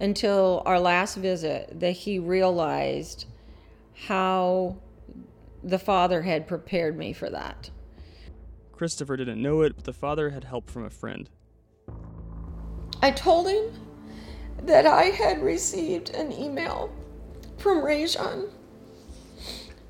[0.00, 3.26] until our last visit that he realized
[4.06, 4.76] how
[5.62, 7.70] the father had prepared me for that.
[8.72, 11.30] Christopher didn't know it, but the father had help from a friend.
[13.00, 13.72] I told him
[14.64, 16.92] that I had received an email
[17.58, 18.50] from Rejon.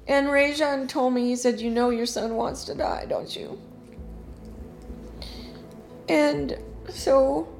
[0.06, 3.58] And Rejon told me, he said, You know your son wants to die, don't you?
[6.08, 6.58] And
[6.90, 7.53] so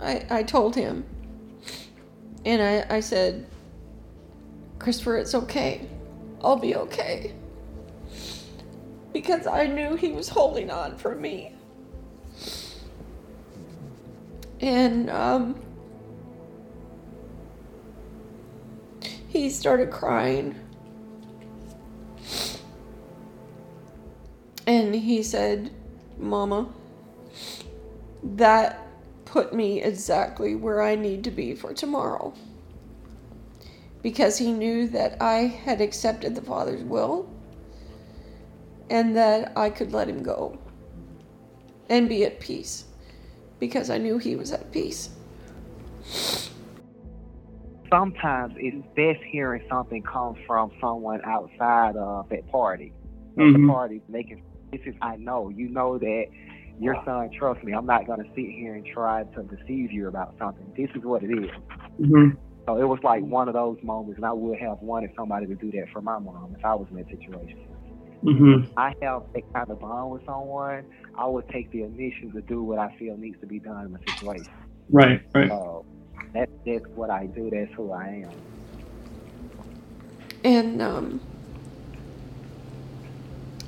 [0.00, 1.04] I, I told him.
[2.44, 3.46] And I, I said,
[4.78, 5.88] Christopher, it's okay.
[6.42, 7.34] I'll be okay.
[9.12, 11.52] Because I knew he was holding on for me.
[14.60, 15.60] And um,
[19.28, 20.54] he started crying.
[24.66, 25.70] And he said,
[26.18, 26.68] Mama,
[28.22, 28.87] that
[29.30, 32.32] put me exactly where I need to be for tomorrow.
[34.02, 37.28] Because he knew that I had accepted the Father's will
[38.90, 40.58] and that I could let him go
[41.90, 42.84] and be at peace
[43.58, 45.10] because I knew he was at peace.
[47.90, 52.92] Sometimes it's best hearing something come from someone outside of that party.
[53.34, 53.52] So Mhm.
[53.62, 54.42] The party, they can.
[54.70, 55.48] This is I know.
[55.48, 56.26] You know that
[56.80, 57.72] your son trust me.
[57.72, 60.72] I'm not gonna sit here and try to deceive you about something.
[60.76, 61.50] This is what it is.
[62.00, 62.36] Mhm.
[62.66, 65.54] So it was like one of those moments, and I would have wanted somebody to
[65.54, 67.58] do that for my mom if I was in that situation.
[68.22, 68.68] Mhm.
[68.76, 72.62] I have that kind of bond with someone, I would take the initiative to do
[72.62, 74.52] what I feel needs to be done in the situation.
[74.90, 75.20] Right.
[75.34, 75.48] Right.
[75.48, 75.84] So
[76.32, 77.50] that's that's what I do.
[77.50, 78.30] That's who I am.
[80.44, 81.20] And um,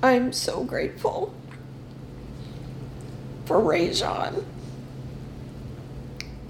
[0.03, 1.35] I'm so grateful
[3.51, 4.45] for Rejon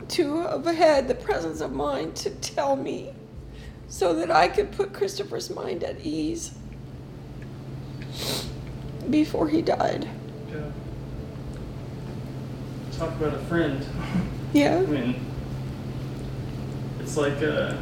[0.07, 3.15] to have had the presence of mind to tell me
[3.89, 6.53] so that I could put Christopher's mind at ease
[9.09, 10.11] before he died.
[10.51, 10.59] Yeah.
[12.99, 13.83] Talk about a friend.
[14.53, 14.77] Yeah.
[14.77, 15.25] I mean,
[17.01, 17.79] it's like uh,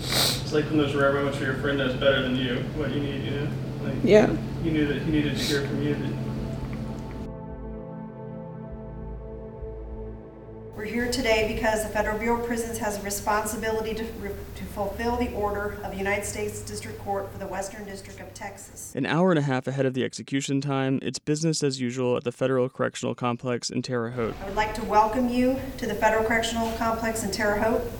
[0.00, 3.00] it's like when those rare moments where your friend knows better than you what you
[3.00, 3.26] need.
[3.26, 3.48] You know,
[3.84, 4.28] like Yeah.
[4.64, 5.94] you knew that he needed to hear from you.
[5.94, 6.33] That
[10.84, 15.16] We're here today because the Federal Bureau of Prisons has a responsibility to, to fulfill
[15.16, 18.92] the order of the United States District Court for the Western District of Texas.
[18.94, 22.24] An hour and a half ahead of the execution time, it's business as usual at
[22.24, 24.34] the Federal Correctional Complex in Terre Haute.
[24.42, 27.90] I would like to welcome you to the Federal Correctional Complex in Terre Haute.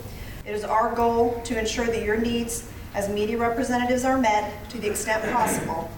[0.44, 4.78] It is our goal to ensure that your needs as media representatives are met to
[4.78, 5.90] the extent possible.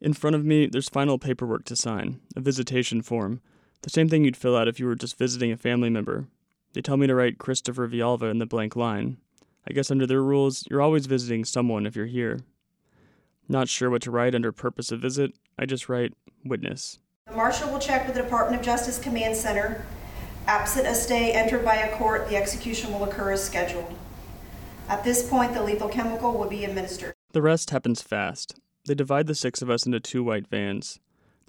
[0.00, 3.42] In front of me, there's final paperwork to sign, a visitation form,
[3.82, 6.26] the same thing you'd fill out if you were just visiting a family member.
[6.72, 9.16] They tell me to write Christopher Vialva in the blank line.
[9.68, 12.40] I guess under their rules, you're always visiting someone if you're here.
[13.48, 16.14] Not sure what to write under purpose of visit, I just write
[16.44, 16.98] witness.
[17.26, 19.84] The marshal will check with the Department of Justice Command Center.
[20.46, 23.94] Absent a stay entered by a court, the execution will occur as scheduled.
[24.88, 27.14] At this point, the lethal chemical will be administered.
[27.32, 28.58] The rest happens fast.
[28.86, 30.98] They divide the six of us into two white vans.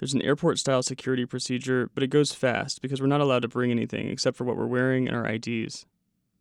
[0.02, 3.47] There's an airport style security procedure, but it goes fast because we're not allowed to
[3.47, 5.86] bring anything except for what we're wearing and our IDs.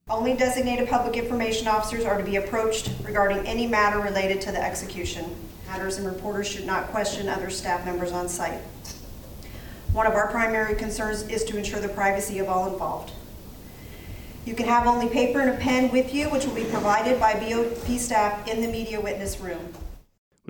[0.08, 4.64] Only designated public information officers are to be approached regarding any matter related to the
[4.64, 5.36] execution.
[5.66, 8.62] Matters and reporters should not question other staff members on site.
[9.92, 13.12] One of our primary concerns is to ensure the privacy of all involved.
[14.46, 17.34] You can have only paper and a pen with you, which will be provided by
[17.34, 19.74] BOP staff in the media witness room.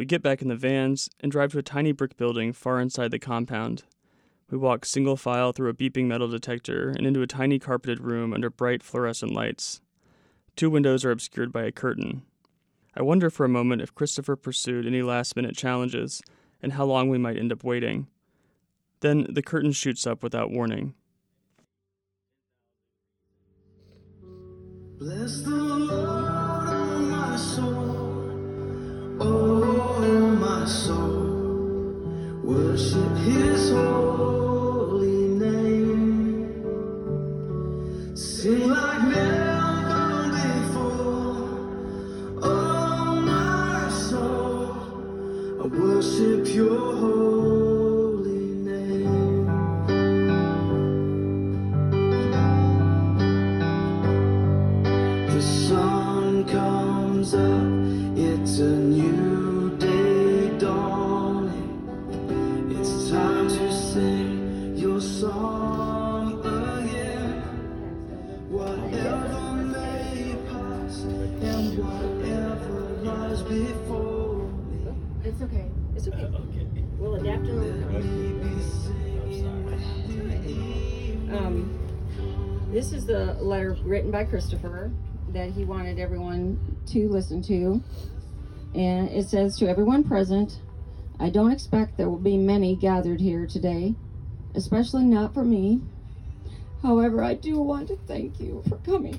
[0.01, 3.11] We get back in the vans and drive to a tiny brick building far inside
[3.11, 3.83] the compound.
[4.51, 8.33] We walk single file through a beeping metal detector and into a tiny carpeted room
[8.33, 9.83] under bright fluorescent lights.
[10.57, 12.23] Two windows are obscured by a curtain.
[12.97, 16.23] I wonder for a moment if Christopher pursued any last minute challenges
[16.63, 18.07] and how long we might end up waiting.
[19.01, 20.95] Then the curtain shoots up without warning.
[24.99, 28.00] Bless the Lord, my soul,
[29.21, 31.93] oh my soul,
[32.43, 36.65] worship His holy name.
[38.15, 41.49] Sing like never before,
[42.43, 44.75] oh my soul,
[45.63, 47.60] I worship Your holy
[75.41, 75.71] It's okay.
[75.97, 76.29] It's okay.
[76.99, 77.85] We'll adapt and
[81.35, 84.93] Um, this is the letter written by Christopher
[85.31, 87.83] that he wanted everyone to listen to.
[88.75, 90.61] And it says to everyone present,
[91.19, 93.95] I don't expect there will be many gathered here today,
[94.55, 95.81] especially not for me.
[96.83, 99.19] However, I do want to thank you for coming.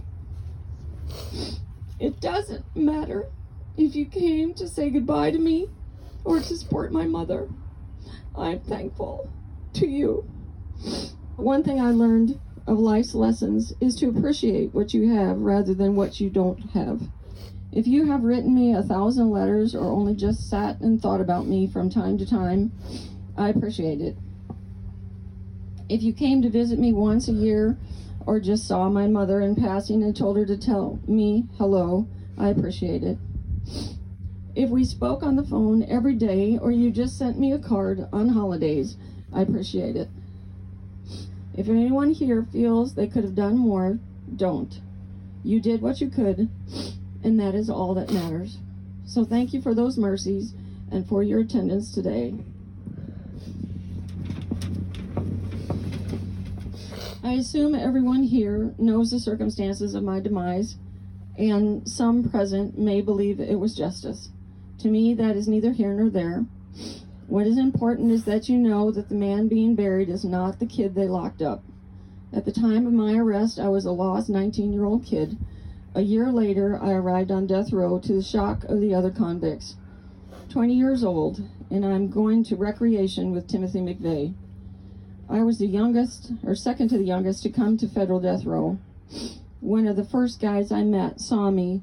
[1.99, 3.25] It doesn't matter
[3.75, 5.67] if you came to say goodbye to me
[6.23, 7.49] or to support my mother.
[8.35, 9.29] I'm thankful
[9.73, 10.29] to you.
[11.35, 15.95] One thing I learned of life's lessons is to appreciate what you have rather than
[15.95, 17.01] what you don't have.
[17.71, 21.47] If you have written me a thousand letters or only just sat and thought about
[21.47, 22.71] me from time to time,
[23.37, 24.17] I appreciate it.
[25.89, 27.77] If you came to visit me once a year
[28.25, 32.07] or just saw my mother in passing and told her to tell me hello,
[32.37, 33.17] I appreciate it.
[34.53, 38.07] If we spoke on the phone every day or you just sent me a card
[38.11, 38.97] on holidays,
[39.33, 40.09] I appreciate it.
[41.55, 43.99] If anyone here feels they could have done more,
[44.35, 44.81] don't.
[45.43, 46.49] You did what you could,
[47.23, 48.57] and that is all that matters.
[49.05, 50.53] So thank you for those mercies
[50.91, 52.33] and for your attendance today.
[57.23, 60.75] I assume everyone here knows the circumstances of my demise,
[61.37, 64.29] and some present may believe it was justice.
[64.81, 66.43] To me, that is neither here nor there.
[67.27, 70.65] What is important is that you know that the man being buried is not the
[70.65, 71.63] kid they locked up.
[72.33, 75.37] At the time of my arrest, I was a lost 19 year old kid.
[75.93, 79.75] A year later, I arrived on death row to the shock of the other convicts.
[80.49, 84.33] 20 years old, and I'm going to recreation with Timothy McVeigh.
[85.29, 88.79] I was the youngest, or second to the youngest, to come to federal death row.
[89.59, 91.81] One of the first guys I met saw me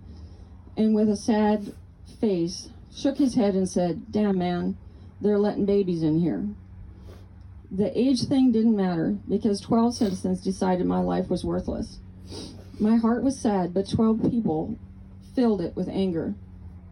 [0.76, 1.72] and, with a sad
[2.20, 4.76] face, shook his head and said, Damn, man,
[5.20, 6.48] they're letting babies in here.
[7.70, 11.98] The age thing didn't matter because 12 citizens decided my life was worthless.
[12.80, 14.78] My heart was sad, but 12 people
[15.34, 16.34] filled it with anger.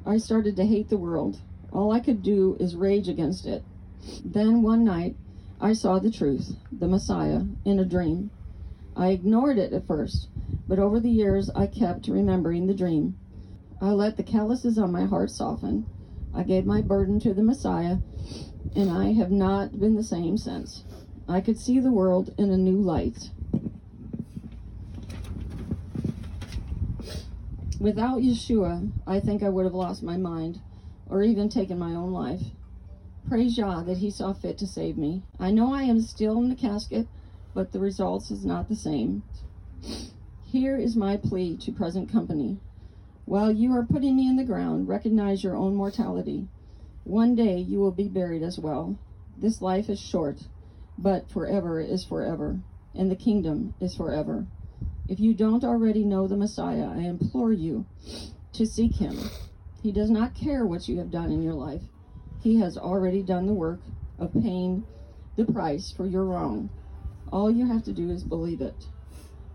[0.04, 1.40] I started to hate the world.
[1.72, 3.64] All I could do is rage against it.
[4.24, 5.16] Then one night,
[5.60, 8.30] I saw the truth, the Messiah, in a dream.
[8.94, 10.28] I ignored it at first,
[10.68, 13.16] but over the years I kept remembering the dream.
[13.80, 15.86] I let the calluses on my heart soften.
[16.34, 17.98] I gave my burden to the Messiah,
[18.74, 20.84] and I have not been the same since.
[21.28, 23.30] I could see the world in a new light.
[27.78, 30.60] Without Yeshua, I think I would have lost my mind
[31.08, 32.42] or even taken my own life.
[33.28, 35.22] Praise Yah that He saw fit to save me.
[35.38, 37.06] I know I am still in the casket,
[37.54, 39.22] but the results is not the same.
[40.44, 42.58] Here is my plea to present company.
[43.26, 46.46] While you are putting me in the ground, recognize your own mortality.
[47.02, 48.96] One day you will be buried as well.
[49.36, 50.44] This life is short,
[50.96, 52.60] but forever is forever,
[52.94, 54.46] and the kingdom is forever.
[55.08, 57.84] If you don't already know the Messiah, I implore you
[58.52, 59.18] to seek him.
[59.82, 61.82] He does not care what you have done in your life.
[62.40, 63.80] He has already done the work
[64.20, 64.84] of paying
[65.34, 66.70] the price for your wrong.
[67.32, 68.86] All you have to do is believe it.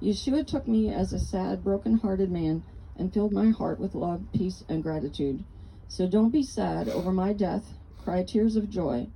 [0.01, 2.63] Yeshua took me as a sad, broken-hearted man
[2.97, 5.43] and filled my heart with love, peace, and gratitude.
[5.87, 7.73] So don't be sad over my death,
[8.03, 9.07] cry tears of joy,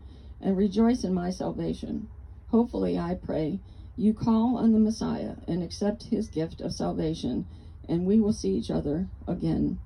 [0.41, 2.09] and rejoice in my salvation.
[2.49, 3.59] Hopefully, I pray,
[3.95, 7.45] you call on the Messiah and accept his gift of salvation,
[7.87, 9.79] and we will see each other again.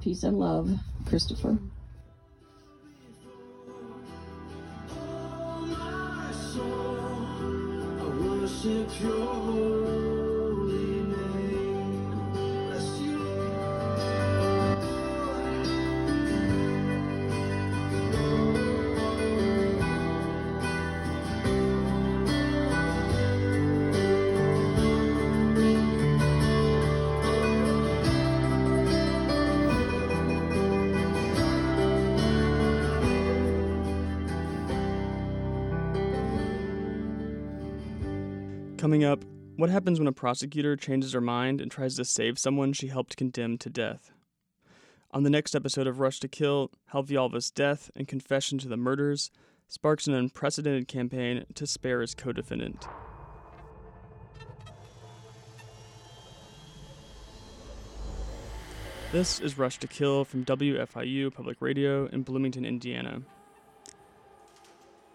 [0.00, 0.70] Peace and love,
[1.06, 1.58] Christopher.
[8.48, 9.87] worship your
[38.78, 39.24] Coming up,
[39.56, 43.16] what happens when a prosecutor changes her mind and tries to save someone she helped
[43.16, 44.12] condemn to death?
[45.10, 48.76] On the next episode of Rush to Kill, how Vialva's death and confession to the
[48.76, 49.32] murders
[49.66, 52.86] sparks an unprecedented campaign to spare his co defendant.
[59.10, 63.22] This is Rush to Kill from WFIU Public Radio in Bloomington, Indiana.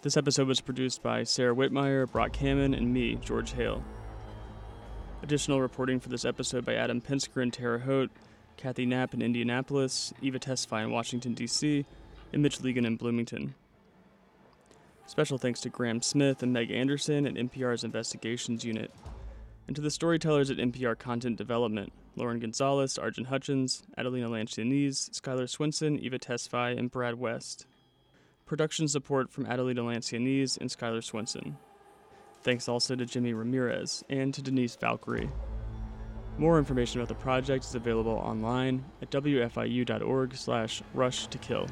[0.03, 3.81] This episode was produced by Sarah Whitmire, Brock Hammond, and me, George Hale.
[5.21, 8.11] Additional reporting for this episode by Adam Pinsker in Terre Haute,
[8.57, 11.85] Kathy Knapp in Indianapolis, Eva Tesfaye in Washington, D.C.,
[12.33, 13.55] and Mitch Legan in Bloomington.
[15.05, 18.91] Special thanks to Graham Smith and Meg Anderson at NPR's Investigations Unit,
[19.67, 25.47] and to the storytellers at NPR Content Development Lauren Gonzalez, Arjun Hutchins, Adelina Lancianese, Skylar
[25.47, 27.67] Swinson, Eva Tesfaye, and Brad West.
[28.45, 31.55] Production support from Adelina Lancianese and Skylar Swinson.
[32.43, 35.29] Thanks also to Jimmy Ramirez and to Denise Valkyrie.
[36.37, 41.67] More information about the project is available online at wfiu.org slash rush to kill.